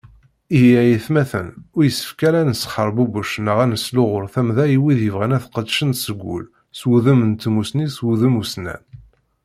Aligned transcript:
Ihi 0.55 0.71
ay 0.81 0.91
atmaten, 0.97 1.47
ur 1.75 1.83
yessefk 1.85 2.19
ara 2.27 2.37
ad 2.41 2.47
nesxerbubec 2.49 3.31
neɣ 3.45 3.57
ad 3.63 3.69
nesluɣuy 3.69 4.25
tamda 4.33 4.63
i 4.69 4.77
wid 4.83 4.99
yebɣan 5.03 5.35
ad 5.37 5.43
qedcen 5.53 5.91
seg 6.03 6.19
ul, 6.35 6.45
s 6.77 6.79
wudem 6.87 7.21
n 7.29 7.33
tmusni, 7.33 7.87
s 7.89 7.97
wudem 8.03 8.35
ussnan. 8.41 8.83